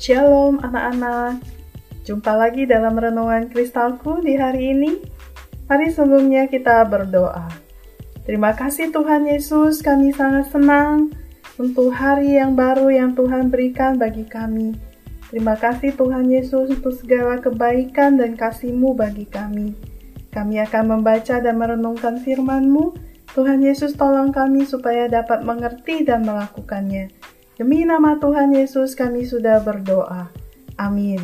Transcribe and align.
Shalom 0.00 0.56
anak-anak, 0.64 1.44
jumpa 2.08 2.32
lagi 2.32 2.64
dalam 2.64 2.96
renungan 2.96 3.52
kristalku 3.52 4.24
di 4.24 4.32
hari 4.32 4.72
ini. 4.72 4.96
Mari 5.68 5.92
sebelumnya 5.92 6.48
kita 6.48 6.88
berdoa. 6.88 7.44
Terima 8.24 8.56
kasih 8.56 8.96
Tuhan 8.96 9.28
Yesus, 9.28 9.84
kami 9.84 10.16
sangat 10.16 10.48
senang 10.48 11.12
untuk 11.60 11.92
hari 11.92 12.40
yang 12.40 12.56
baru 12.56 12.88
yang 12.88 13.12
Tuhan 13.12 13.52
berikan 13.52 14.00
bagi 14.00 14.24
kami. 14.24 14.72
Terima 15.28 15.52
kasih 15.60 15.92
Tuhan 15.92 16.32
Yesus 16.32 16.80
untuk 16.80 16.96
segala 16.96 17.36
kebaikan 17.36 18.16
dan 18.16 18.40
kasih-Mu 18.40 18.96
bagi 18.96 19.28
kami. 19.28 19.76
Kami 20.32 20.64
akan 20.64 20.96
membaca 20.96 21.44
dan 21.44 21.60
merenungkan 21.60 22.24
firman-Mu. 22.24 22.96
Tuhan 23.36 23.60
Yesus 23.60 24.00
tolong 24.00 24.32
kami 24.32 24.64
supaya 24.64 25.12
dapat 25.12 25.44
mengerti 25.44 26.08
dan 26.08 26.24
melakukannya. 26.24 27.19
Demi 27.60 27.84
nama 27.84 28.16
Tuhan 28.16 28.56
Yesus 28.56 28.96
kami 28.96 29.28
sudah 29.28 29.60
berdoa. 29.60 30.32
Amin. 30.80 31.20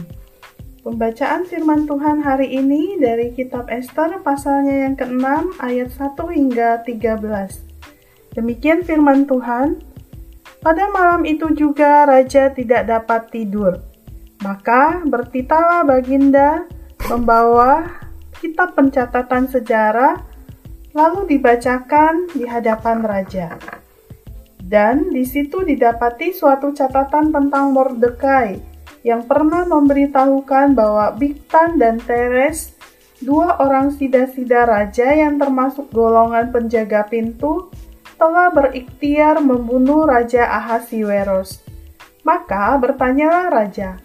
Pembacaan 0.85 1.49
firman 1.49 1.89
Tuhan 1.89 2.21
hari 2.21 2.61
ini 2.61 3.01
dari 3.01 3.33
kitab 3.33 3.73
Esther 3.73 4.21
pasalnya 4.21 4.85
yang 4.85 5.01
ke-6 5.01 5.57
ayat 5.65 5.89
1 5.89 6.13
hingga 6.37 6.85
13. 6.85 8.37
Demikian 8.37 8.85
firman 8.85 9.25
Tuhan. 9.25 9.81
Pada 10.61 10.93
malam 10.93 11.25
itu 11.25 11.49
juga 11.57 12.05
raja 12.05 12.53
tidak 12.53 12.85
dapat 12.85 13.33
tidur. 13.33 13.81
Maka 14.45 15.09
bertitalah 15.09 15.89
baginda 15.89 16.69
membawa 17.09 17.97
kitab 18.45 18.77
pencatatan 18.77 19.49
sejarah 19.49 20.21
lalu 20.93 21.33
dibacakan 21.33 22.29
di 22.37 22.45
hadapan 22.45 23.01
raja. 23.01 23.57
Dan 24.67 25.15
di 25.15 25.23
situ 25.23 25.63
didapati 25.63 26.35
suatu 26.35 26.75
catatan 26.75 27.31
tentang 27.31 27.71
Mordekai 27.71 28.59
yang 29.07 29.23
pernah 29.23 29.63
memberitahukan 29.63 30.75
bahwa 30.75 31.15
Biktan 31.15 31.79
dan 31.79 32.03
Teres, 32.03 32.75
dua 33.23 33.63
orang 33.63 33.95
sida-sida 33.95 34.67
raja 34.67 35.15
yang 35.15 35.39
termasuk 35.39 35.87
golongan 35.95 36.51
penjaga 36.51 37.07
pintu, 37.07 37.71
telah 38.19 38.51
berikhtiar 38.51 39.39
membunuh 39.39 40.03
Raja 40.03 40.51
Ahasiweros. 40.51 41.63
Maka 42.27 42.75
bertanyalah 42.83 43.55
raja, 43.55 44.03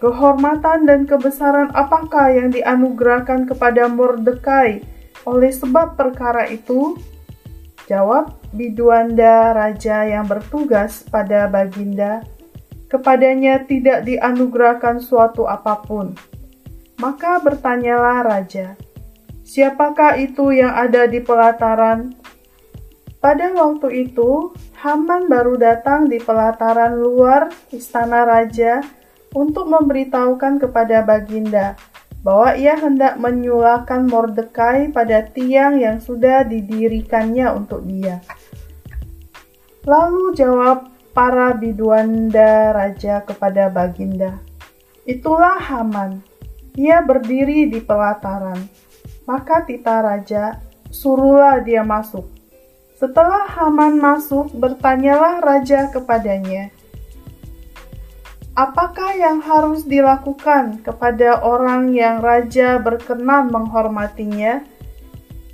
kehormatan 0.00 0.88
dan 0.88 1.04
kebesaran 1.04 1.68
apakah 1.76 2.32
yang 2.32 2.48
dianugerahkan 2.48 3.44
kepada 3.44 3.92
Mordekai 3.92 4.80
oleh 5.28 5.52
sebab 5.52 6.00
perkara 6.00 6.48
itu? 6.48 6.96
Jawab 7.92 8.41
Biduanda 8.52 9.56
raja 9.56 10.04
yang 10.04 10.28
bertugas 10.28 11.00
pada 11.08 11.48
Baginda, 11.48 12.20
kepadanya 12.92 13.64
tidak 13.64 14.04
dianugerahkan 14.04 15.00
suatu 15.00 15.48
apa 15.48 15.80
pun. 15.80 16.12
Maka 17.00 17.40
bertanyalah 17.40 18.20
raja, 18.20 18.76
siapakah 19.40 20.20
itu 20.20 20.52
yang 20.52 20.76
ada 20.76 21.08
di 21.08 21.24
pelataran? 21.24 22.12
Pada 23.24 23.56
waktu 23.56 24.04
itu, 24.12 24.52
Haman 24.84 25.32
baru 25.32 25.56
datang 25.56 26.12
di 26.12 26.20
pelataran 26.20 26.98
luar 26.98 27.48
istana 27.72 28.28
raja 28.28 28.84
untuk 29.32 29.64
memberitahukan 29.64 30.60
kepada 30.60 31.00
Baginda 31.00 31.72
bahwa 32.22 32.54
ia 32.54 32.78
hendak 32.78 33.18
menyulahkan 33.18 34.06
Mordekai 34.06 34.94
pada 34.94 35.26
tiang 35.26 35.78
yang 35.82 35.98
sudah 35.98 36.46
didirikannya 36.46 37.50
untuk 37.50 37.82
dia. 37.84 38.22
Lalu 39.82 40.38
jawab 40.38 40.90
para 41.10 41.52
biduanda 41.58 42.70
raja 42.72 43.20
kepada 43.26 43.66
Baginda, 43.68 44.38
Itulah 45.02 45.58
Haman, 45.58 46.22
ia 46.78 47.02
berdiri 47.02 47.66
di 47.66 47.82
pelataran. 47.82 48.70
Maka 49.26 49.66
tita 49.66 49.98
raja, 49.98 50.62
suruhlah 50.94 51.58
dia 51.58 51.82
masuk. 51.82 52.30
Setelah 53.02 53.50
Haman 53.50 53.98
masuk, 53.98 54.54
bertanyalah 54.54 55.42
raja 55.42 55.90
kepadanya, 55.90 56.70
Apakah 58.52 59.16
yang 59.16 59.40
harus 59.40 59.88
dilakukan 59.88 60.84
kepada 60.84 61.40
orang 61.40 61.88
yang 61.96 62.20
raja 62.20 62.76
berkenan 62.76 63.48
menghormatinya? 63.48 64.60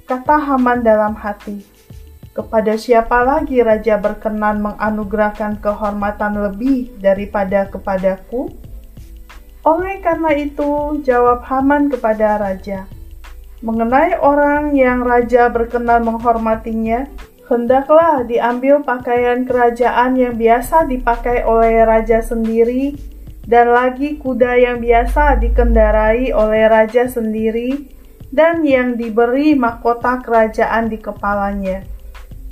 Kata 0.03 0.35
Haman 0.35 0.83
dalam 0.83 1.15
hati, 1.15 1.63
kepada 2.35 2.75
siapa 2.75 3.23
lagi 3.23 3.63
raja 3.63 4.03
berkenan 4.03 4.59
menganugerahkan 4.67 5.63
kehormatan 5.63 6.43
lebih 6.51 6.91
daripada 6.99 7.71
kepadaku? 7.71 8.51
Oleh 9.63 10.03
karena 10.03 10.35
itu, 10.35 10.99
jawab 11.07 11.47
Haman 11.47 11.95
kepada 11.95 12.35
raja, 12.43 12.91
mengenai 13.63 14.19
orang 14.19 14.75
yang 14.75 15.07
raja 15.07 15.47
berkenan 15.47 16.03
menghormatinya, 16.03 17.07
Hendaklah 17.49 18.29
diambil 18.29 18.85
pakaian 18.85 19.49
kerajaan 19.49 20.21
yang 20.21 20.37
biasa 20.37 20.85
dipakai 20.85 21.49
oleh 21.49 21.81
raja 21.81 22.21
sendiri, 22.21 22.93
dan 23.49 23.73
lagi 23.73 24.21
kuda 24.21 24.61
yang 24.61 24.85
biasa 24.85 25.41
dikendarai 25.41 26.29
oleh 26.37 26.69
raja 26.69 27.09
sendiri, 27.09 27.89
dan 28.29 28.61
yang 28.69 29.01
diberi 29.01 29.57
mahkota 29.57 30.21
kerajaan 30.21 30.93
di 30.93 31.01
kepalanya. 31.01 31.89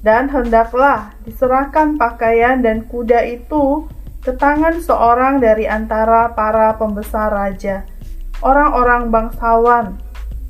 Dan 0.00 0.32
hendaklah 0.32 1.12
diserahkan 1.28 2.00
pakaian 2.00 2.64
dan 2.64 2.88
kuda 2.88 3.20
itu 3.28 3.84
ke 4.24 4.32
tangan 4.32 4.80
seorang 4.80 5.44
dari 5.44 5.68
antara 5.68 6.32
para 6.32 6.72
pembesar 6.80 7.28
raja, 7.28 7.84
orang-orang 8.40 9.12
bangsawan, 9.12 10.00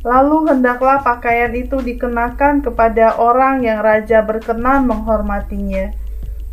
Lalu 0.07 0.55
hendaklah 0.55 1.03
pakaian 1.03 1.51
itu 1.51 1.83
dikenakan 1.83 2.63
kepada 2.63 3.19
orang 3.19 3.67
yang 3.67 3.83
raja 3.83 4.23
berkenan 4.23 4.87
menghormatinya. 4.87 5.91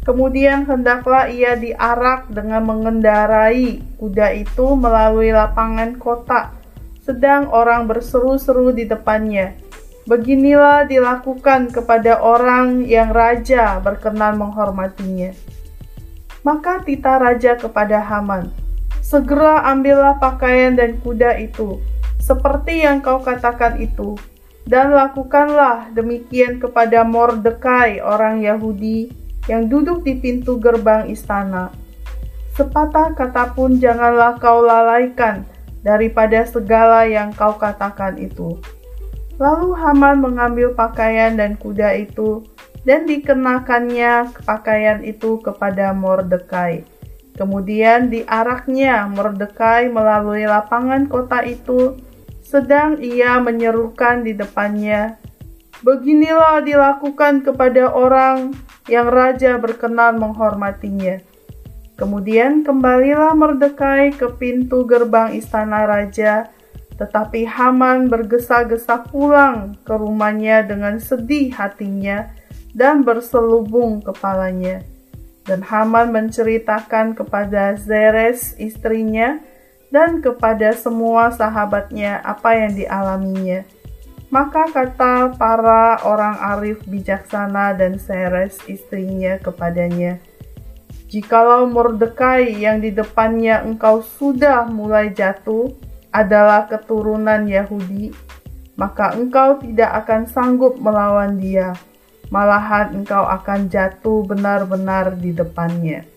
Kemudian 0.01 0.65
hendaklah 0.65 1.29
ia 1.29 1.53
diarak 1.53 2.33
dengan 2.33 2.65
mengendarai 2.65 3.77
kuda 4.01 4.33
itu 4.33 4.73
melalui 4.73 5.29
lapangan 5.29 6.01
kota, 6.01 6.49
sedang 7.05 7.45
orang 7.53 7.85
berseru-seru 7.85 8.73
di 8.73 8.89
depannya. 8.89 9.53
Beginilah 10.09 10.89
dilakukan 10.89 11.69
kepada 11.69 12.25
orang 12.25 12.89
yang 12.89 13.13
raja 13.13 13.77
berkenan 13.79 14.41
menghormatinya. 14.41 15.29
Maka 16.41 16.81
tita 16.81 17.21
raja 17.21 17.55
kepada 17.55 18.01
Haman, 18.01 18.49
"Segera 18.99 19.61
ambillah 19.69 20.17
pakaian 20.17 20.73
dan 20.73 20.97
kuda 20.99 21.37
itu." 21.37 21.92
Seperti 22.23 22.87
yang 22.87 23.03
kau 23.03 23.19
katakan 23.19 23.83
itu, 23.83 24.15
dan 24.63 24.95
lakukanlah 24.95 25.91
demikian 25.91 26.55
kepada 26.55 27.03
Mordekai 27.03 27.99
orang 27.99 28.39
Yahudi 28.39 29.11
yang 29.51 29.67
duduk 29.67 30.07
di 30.07 30.15
pintu 30.15 30.55
gerbang 30.55 31.11
istana. 31.11 31.75
Sepatah 32.55 33.11
kata 33.11 33.51
pun 33.51 33.75
janganlah 33.75 34.39
kau 34.39 34.63
lalaikan 34.63 35.43
daripada 35.83 36.47
segala 36.47 37.03
yang 37.03 37.35
kau 37.35 37.59
katakan 37.59 38.15
itu. 38.15 38.55
Lalu 39.35 39.75
Haman 39.75 40.23
mengambil 40.23 40.71
pakaian 40.71 41.35
dan 41.35 41.59
kuda 41.59 41.91
itu 41.99 42.47
dan 42.87 43.03
dikenakannya 43.03 44.31
pakaian 44.47 45.03
itu 45.03 45.43
kepada 45.43 45.91
Mordekai. 45.91 46.87
Kemudian 47.33 48.13
diaraknya 48.13 49.09
Mordekai 49.11 49.89
melalui 49.89 50.45
lapangan 50.45 51.09
kota 51.09 51.41
itu 51.43 51.97
sedang 52.43 52.99
ia 52.99 53.39
menyerukan 53.39 54.27
di 54.27 54.35
depannya, 54.35 55.17
"Beginilah 55.81 56.61
dilakukan 56.61 57.41
kepada 57.41 57.89
orang 57.89 58.51
yang 58.91 59.07
raja 59.07 59.55
berkenan 59.57 60.19
menghormatinya." 60.19 61.23
Kemudian 61.95 62.67
kembalilah 62.67 63.31
Mordekai 63.37 64.11
ke 64.17 64.27
pintu 64.35 64.83
gerbang 64.83 65.31
istana 65.37 65.87
raja, 65.87 66.51
tetapi 66.97 67.45
Haman 67.47 68.09
bergesa-gesa 68.09 69.07
pulang 69.07 69.77
ke 69.85 69.93
rumahnya 69.93 70.65
dengan 70.65 70.97
sedih 70.97 71.53
hatinya 71.53 72.33
dan 72.73 73.05
berselubung 73.05 74.01
kepalanya. 74.01 74.81
Dan 75.45 75.61
Haman 75.61 76.09
menceritakan 76.09 77.13
kepada 77.13 77.77
Zeres 77.77 78.55
istrinya 78.57 79.37
dan 79.93 80.25
kepada 80.25 80.73
semua 80.73 81.29
sahabatnya 81.29 82.17
apa 82.25 82.57
yang 82.57 82.73
dialaminya. 82.73 83.61
Maka 84.33 84.65
kata 84.73 85.37
para 85.37 86.01
orang 86.01 86.33
arif 86.57 86.81
bijaksana 86.89 87.77
dan 87.77 88.01
Seres 88.01 88.57
istrinya 88.65 89.37
kepadanya, 89.37 90.17
Jikalau 91.13 91.69
Mordekai 91.69 92.57
yang 92.57 92.81
di 92.81 92.89
depannya 92.89 93.61
engkau 93.61 94.01
sudah 94.01 94.65
mulai 94.65 95.13
jatuh 95.13 95.69
adalah 96.09 96.65
keturunan 96.65 97.45
Yahudi, 97.45 98.09
maka 98.73 99.13
engkau 99.13 99.61
tidak 99.61 99.93
akan 100.01 100.25
sanggup 100.25 100.81
melawan 100.81 101.37
dia, 101.37 101.77
malahan 102.33 102.97
engkau 102.97 103.29
akan 103.29 103.69
jatuh 103.69 104.25
benar-benar 104.25 105.13
di 105.13 105.29
depannya. 105.29 106.12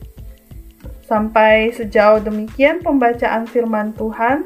Sampai 1.07 1.71
sejauh 1.71 2.19
demikian 2.19 2.83
pembacaan 2.83 3.47
firman 3.47 3.95
Tuhan. 3.95 4.43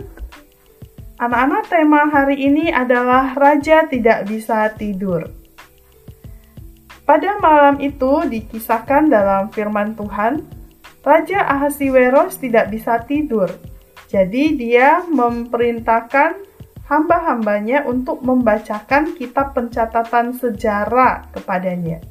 Anak-anak, 1.17 1.73
tema 1.73 2.05
hari 2.13 2.37
ini 2.37 2.69
adalah 2.69 3.33
Raja 3.33 3.89
Tidak 3.89 4.29
Bisa 4.29 4.69
Tidur. 4.77 5.25
Pada 7.09 7.41
malam 7.41 7.81
itu 7.81 8.29
dikisahkan 8.29 9.09
dalam 9.09 9.49
firman 9.49 9.97
Tuhan, 9.97 10.45
Raja 11.01 11.49
Ahasiweros 11.49 12.37
tidak 12.37 12.69
bisa 12.69 13.01
tidur. 13.09 13.49
Jadi 14.13 14.61
dia 14.61 15.01
memperintahkan 15.09 16.45
hamba-hambanya 16.87 17.89
untuk 17.89 18.21
membacakan 18.21 19.17
kitab 19.17 19.57
pencatatan 19.57 20.37
sejarah 20.37 21.25
kepadanya. 21.33 22.05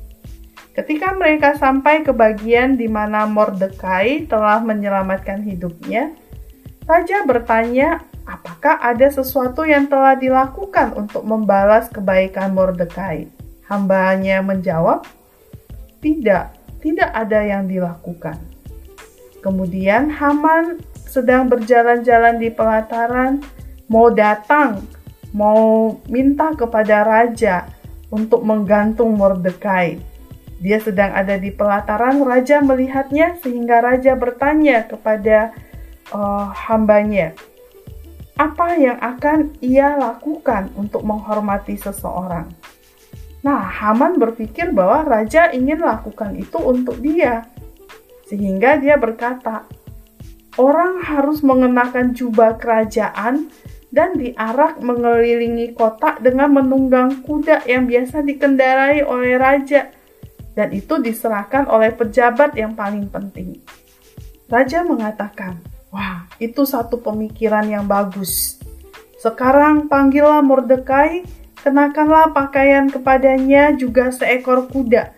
Ketika 0.79 1.11
mereka 1.11 1.59
sampai 1.59 2.07
ke 2.07 2.15
bagian 2.15 2.79
di 2.79 2.87
mana 2.87 3.27
Mordekai 3.27 4.31
telah 4.31 4.63
menyelamatkan 4.63 5.43
hidupnya, 5.43 6.15
Raja 6.87 7.27
bertanya 7.27 7.99
apakah 8.23 8.79
ada 8.79 9.11
sesuatu 9.11 9.67
yang 9.67 9.91
telah 9.91 10.15
dilakukan 10.15 10.95
untuk 10.95 11.27
membalas 11.27 11.91
kebaikan 11.91 12.55
Mordekai? 12.55 13.27
Hambanya 13.67 14.39
menjawab, 14.39 15.03
tidak, 15.99 16.55
tidak 16.79 17.11
ada 17.11 17.43
yang 17.43 17.67
dilakukan. 17.67 18.39
Kemudian 19.43 20.07
Haman 20.07 20.79
sedang 20.95 21.51
berjalan-jalan 21.51 22.39
di 22.39 22.55
pelataran, 22.55 23.43
mau 23.91 24.07
datang, 24.15 24.79
mau 25.35 25.99
minta 26.07 26.55
kepada 26.55 27.03
raja 27.03 27.67
untuk 28.07 28.47
menggantung 28.47 29.11
Mordekai. 29.19 30.08
Dia 30.59 30.83
sedang 30.83 31.15
ada 31.15 31.39
di 31.39 31.55
pelataran, 31.55 32.19
raja 32.27 32.59
melihatnya 32.59 33.39
sehingga 33.39 33.79
raja 33.79 34.15
bertanya 34.19 34.83
kepada 34.83 35.55
uh, 36.11 36.51
hambanya, 36.67 37.31
apa 38.35 38.75
yang 38.75 38.99
akan 38.99 39.55
ia 39.63 39.95
lakukan 39.95 40.71
untuk 40.75 41.03
menghormati 41.07 41.79
seseorang. 41.79 42.51
Nah, 43.39 43.63
Haman 43.63 44.19
berpikir 44.19 44.75
bahwa 44.75 45.07
raja 45.07 45.47
ingin 45.55 45.79
lakukan 45.79 46.35
itu 46.35 46.59
untuk 46.59 46.99
dia. 46.99 47.47
Sehingga 48.27 48.75
dia 48.75 48.99
berkata, 48.99 49.63
orang 50.59 50.99
harus 51.07 51.39
mengenakan 51.39 52.11
jubah 52.11 52.59
kerajaan 52.59 53.47
dan 53.89 54.19
diarak 54.19 54.83
mengelilingi 54.83 55.71
kota 55.71 56.19
dengan 56.19 56.51
menunggang 56.51 57.23
kuda 57.23 57.63
yang 57.65 57.87
biasa 57.87 58.21
dikendarai 58.21 59.07
oleh 59.07 59.39
raja. 59.39 59.98
Dan 60.57 60.73
itu 60.73 60.97
diserahkan 60.97 61.69
oleh 61.69 61.93
pejabat 61.93 62.57
yang 62.57 62.73
paling 62.73 63.07
penting. 63.07 63.61
Raja 64.49 64.81
mengatakan, 64.81 65.61
Wah, 65.89 66.29
itu 66.37 66.65
satu 66.69 67.01
pemikiran 67.01 67.65
yang 67.65 67.89
bagus. 67.89 68.61
Sekarang 69.17 69.89
panggillah 69.89 70.39
Mordekai, 70.45 71.25
kenakanlah 71.65 72.31
pakaian 72.31 72.87
kepadanya 72.87 73.73
juga 73.73 74.13
seekor 74.13 74.69
kuda. 74.69 75.11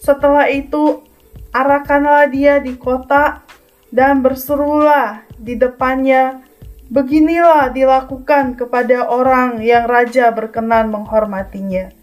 Setelah 0.00 0.48
itu, 0.48 1.04
arakanlah 1.52 2.26
dia 2.26 2.58
di 2.58 2.74
kota 2.74 3.44
dan 3.92 4.24
berserulah 4.24 5.22
di 5.36 5.54
depannya, 5.54 6.40
beginilah 6.88 7.70
dilakukan 7.70 8.56
kepada 8.56 9.06
orang 9.06 9.60
yang 9.60 9.86
raja 9.86 10.32
berkenan 10.32 10.88
menghormatinya. 10.88 12.01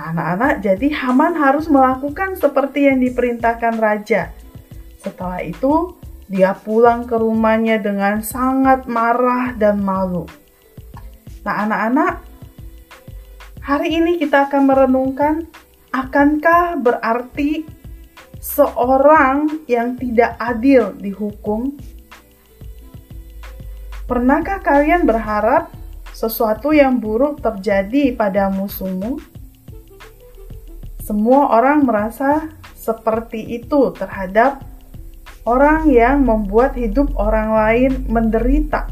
Anak-anak, 0.00 0.64
jadi 0.64 0.88
Haman 0.96 1.36
harus 1.36 1.68
melakukan 1.68 2.32
seperti 2.32 2.88
yang 2.88 3.04
diperintahkan 3.04 3.76
raja. 3.76 4.32
Setelah 4.96 5.44
itu, 5.44 5.92
dia 6.24 6.56
pulang 6.56 7.04
ke 7.04 7.20
rumahnya 7.20 7.76
dengan 7.76 8.24
sangat 8.24 8.88
marah 8.88 9.52
dan 9.52 9.82
malu. 9.84 10.24
Nah, 11.44 11.68
anak-anak, 11.68 12.24
hari 13.60 14.00
ini 14.00 14.16
kita 14.16 14.48
akan 14.48 14.62
merenungkan 14.72 15.34
akankah 15.92 16.80
berarti 16.80 17.68
seorang 18.40 19.68
yang 19.68 20.00
tidak 20.00 20.32
adil 20.40 20.96
dihukum? 20.96 21.76
Pernahkah 24.08 24.64
kalian 24.64 25.04
berharap 25.04 25.70
sesuatu 26.16 26.72
yang 26.72 26.98
buruk 26.98 27.44
terjadi 27.44 28.16
pada 28.16 28.48
musuhmu? 28.48 29.39
Semua 31.10 31.58
orang 31.58 31.82
merasa 31.90 32.54
seperti 32.78 33.58
itu 33.58 33.90
terhadap 33.98 34.62
orang 35.42 35.90
yang 35.90 36.22
membuat 36.22 36.78
hidup 36.78 37.10
orang 37.18 37.50
lain 37.50 38.06
menderita, 38.06 38.86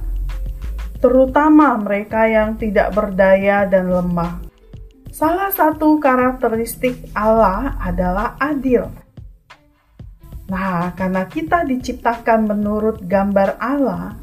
terutama 0.99 1.79
mereka 1.79 2.27
yang 2.27 2.59
tidak 2.59 2.91
berdaya 2.91 3.71
dan 3.71 3.87
lemah. 3.87 4.43
Salah 5.15 5.55
satu 5.55 6.03
karakteristik 6.03 7.07
Allah 7.15 7.79
adalah 7.79 8.35
adil. 8.43 8.91
Nah, 10.51 10.91
karena 10.99 11.23
kita 11.23 11.63
diciptakan 11.71 12.51
menurut 12.51 12.99
gambar 13.07 13.63
Allah, 13.63 14.19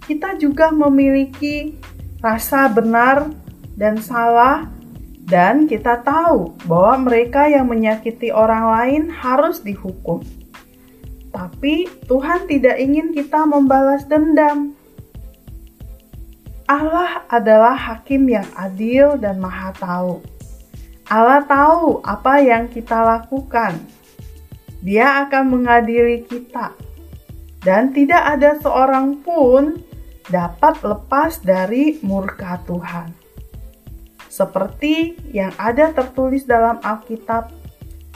kita 0.00 0.40
juga 0.40 0.72
memiliki 0.72 1.76
rasa 2.24 2.72
benar 2.72 3.28
dan 3.76 4.00
salah, 4.00 4.64
dan 5.24 5.64
kita 5.64 6.04
tahu 6.04 6.52
bahwa 6.68 7.08
mereka 7.08 7.48
yang 7.48 7.72
menyakiti 7.72 8.28
orang 8.28 8.68
lain 8.68 9.02
harus 9.08 9.64
dihukum. 9.64 10.20
Tapi 11.32 11.88
Tuhan 12.04 12.44
tidak 12.44 12.76
ingin 12.76 13.16
kita 13.16 13.48
membalas 13.48 14.04
dendam. 14.04 14.76
Allah 16.68 17.24
adalah 17.32 17.74
hakim 17.74 18.28
yang 18.28 18.46
adil 18.54 19.16
dan 19.16 19.40
maha 19.40 19.72
tahu. 19.74 20.20
Allah 21.08 21.40
tahu 21.44 22.04
apa 22.04 22.40
yang 22.44 22.68
kita 22.68 23.00
lakukan. 23.00 23.80
Dia 24.84 25.24
akan 25.24 25.44
mengadili 25.56 26.24
kita. 26.28 26.76
Dan 27.64 27.96
tidak 27.96 28.20
ada 28.36 28.60
seorang 28.60 29.24
pun 29.24 29.80
dapat 30.28 30.84
lepas 30.84 31.40
dari 31.40 31.96
murka 32.04 32.60
Tuhan. 32.68 33.23
Seperti 34.34 35.14
yang 35.30 35.54
ada 35.62 35.94
tertulis 35.94 36.42
dalam 36.42 36.82
Alkitab, 36.82 37.54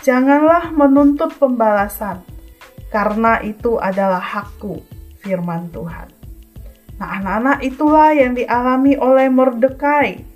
janganlah 0.02 0.74
menuntut 0.74 1.30
pembalasan, 1.38 2.26
karena 2.90 3.38
itu 3.46 3.78
adalah 3.78 4.18
hakku, 4.18 4.82
firman 5.22 5.70
Tuhan. 5.70 6.10
Nah, 6.98 7.22
anak-anak 7.22 7.58
itulah 7.62 8.10
yang 8.10 8.34
dialami 8.34 8.98
oleh 8.98 9.30
Mordekai. 9.30 10.26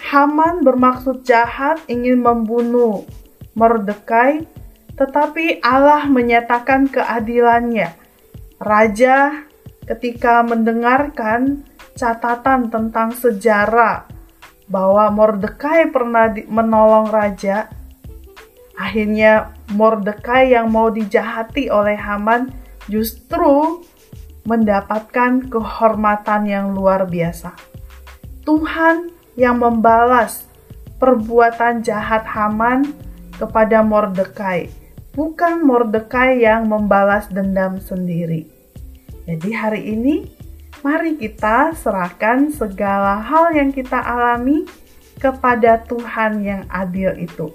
Haman 0.00 0.64
bermaksud 0.64 1.28
jahat 1.28 1.84
ingin 1.92 2.24
membunuh 2.24 3.04
Mordekai, 3.52 4.48
tetapi 4.96 5.60
Allah 5.60 6.08
menyatakan 6.08 6.88
keadilannya. 6.88 7.92
Raja 8.56 9.44
ketika 9.84 10.40
mendengarkan 10.40 11.68
catatan 11.92 12.72
tentang 12.72 13.12
sejarah 13.12 14.11
bahwa 14.72 15.12
Mordekai 15.12 15.92
pernah 15.92 16.32
menolong 16.48 17.12
raja, 17.12 17.68
Akhirnya 18.82 19.52
Mordekai 19.72 20.56
yang 20.56 20.72
mau 20.72 20.88
dijahati 20.88 21.68
oleh 21.68 21.96
Haman 21.96 22.52
justru 22.88 23.84
mendapatkan 24.48 25.46
kehormatan 25.46 26.48
yang 26.48 26.74
luar 26.74 27.06
biasa. 27.06 27.54
Tuhan 28.42 29.12
yang 29.38 29.62
membalas 29.62 30.50
perbuatan 30.98 31.84
jahat 31.84 32.26
Haman 32.26 32.90
kepada 33.38 33.86
Mordekai, 33.86 34.66
bukan 35.14 35.62
Mordekai 35.62 36.42
yang 36.42 36.66
membalas 36.66 37.30
dendam 37.30 37.78
sendiri. 37.78 38.50
Jadi 39.30 39.50
hari 39.54 39.94
ini 39.94 40.26
mari 40.82 41.14
kita 41.14 41.72
serahkan 41.78 42.50
segala 42.50 43.22
hal 43.22 43.54
yang 43.54 43.70
kita 43.70 43.96
alami 44.02 44.66
kepada 45.22 45.78
Tuhan 45.86 46.42
yang 46.42 46.62
adil 46.66 47.14
itu. 47.22 47.54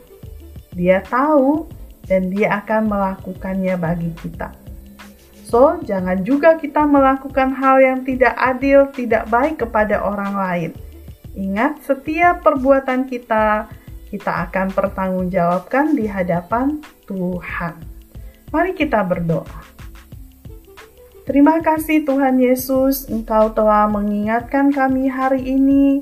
Dia 0.71 1.03
tahu 1.03 1.67
dan 2.07 2.31
dia 2.31 2.63
akan 2.63 2.87
melakukannya 2.87 3.75
bagi 3.75 4.11
kita. 4.23 4.55
So, 5.47 5.79
jangan 5.83 6.23
juga 6.27 6.59
kita 6.59 6.83
melakukan 6.83 7.55
hal 7.55 7.79
yang 7.79 7.99
tidak 8.03 8.35
adil, 8.35 8.91
tidak 8.91 9.27
baik 9.31 9.63
kepada 9.63 10.03
orang 10.03 10.35
lain. 10.35 10.71
Ingat, 11.35 11.83
setiap 11.87 12.43
perbuatan 12.43 13.07
kita, 13.07 13.71
kita 14.11 14.31
akan 14.47 14.71
pertanggungjawabkan 14.71 15.95
di 15.95 16.07
hadapan 16.07 16.83
Tuhan. 17.07 17.79
Mari 18.51 18.71
kita 18.75 19.03
berdoa. 19.03 19.76
Terima 21.27 21.59
kasih 21.59 22.07
Tuhan 22.07 22.39
Yesus, 22.39 23.11
Engkau 23.11 23.51
telah 23.51 23.83
mengingatkan 23.91 24.71
kami 24.71 25.11
hari 25.11 25.43
ini 25.43 25.99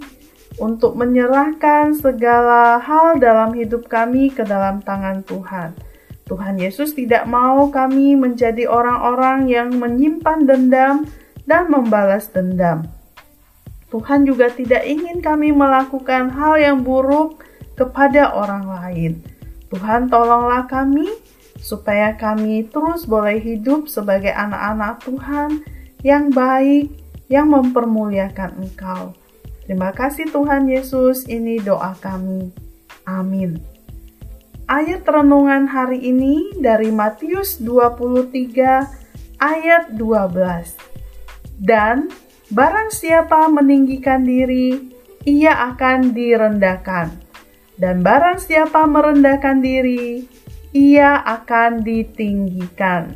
untuk 0.61 0.93
menyerahkan 0.93 1.97
segala 1.97 2.77
hal 2.77 3.17
dalam 3.17 3.57
hidup 3.57 3.89
kami 3.89 4.29
ke 4.29 4.45
dalam 4.45 4.85
tangan 4.85 5.25
Tuhan. 5.25 5.73
Tuhan 6.29 6.61
Yesus 6.61 6.93
tidak 6.93 7.25
mau 7.25 7.73
kami 7.73 8.13
menjadi 8.13 8.69
orang-orang 8.69 9.49
yang 9.49 9.73
menyimpan 9.73 10.45
dendam 10.45 11.09
dan 11.49 11.73
membalas 11.73 12.29
dendam. 12.29 12.85
Tuhan 13.89 14.29
juga 14.29 14.53
tidak 14.53 14.85
ingin 14.85 15.25
kami 15.25 15.49
melakukan 15.49 16.29
hal 16.37 16.61
yang 16.61 16.85
buruk 16.85 17.41
kepada 17.73 18.29
orang 18.29 18.69
lain. 18.69 19.25
Tuhan, 19.73 20.05
tolonglah 20.05 20.69
kami 20.69 21.09
supaya 21.65 22.13
kami 22.13 22.69
terus 22.69 23.09
boleh 23.09 23.41
hidup 23.41 23.89
sebagai 23.89 24.29
anak-anak 24.29 25.01
Tuhan 25.01 25.65
yang 26.05 26.29
baik, 26.29 26.93
yang 27.25 27.49
mempermuliakan 27.49 28.61
Engkau. 28.61 29.17
Terima 29.65 29.89
kasih 29.89 30.29
Tuhan 30.29 30.69
Yesus, 30.69 31.25
ini 31.25 31.57
doa 31.57 31.97
kami. 31.97 32.53
Amin. 33.09 33.57
Ayat 34.69 35.01
renungan 35.09 35.65
hari 35.65 36.05
ini 36.05 36.53
dari 36.61 36.93
Matius 36.93 37.57
23 37.57 39.41
ayat 39.41 39.89
12. 39.97 40.77
Dan 41.57 42.13
barang 42.53 42.93
siapa 42.93 43.49
meninggikan 43.49 44.21
diri, 44.21 44.93
ia 45.25 45.73
akan 45.73 46.13
direndahkan. 46.13 47.09
Dan 47.73 48.05
barang 48.05 48.37
siapa 48.37 48.85
merendahkan 48.85 49.65
diri, 49.65 50.29
ia 50.75 51.23
akan 51.23 51.87
ditinggikan. 51.87 53.15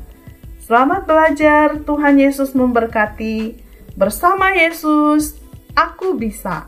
Selamat 0.64 1.04
belajar, 1.04 1.84
Tuhan 1.84 2.16
Yesus 2.16 2.56
memberkati. 2.56 3.60
Bersama 4.00 4.56
Yesus, 4.56 5.36
aku 5.76 6.16
bisa. 6.16 6.64